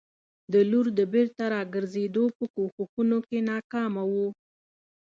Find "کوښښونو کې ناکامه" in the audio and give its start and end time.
2.55-4.03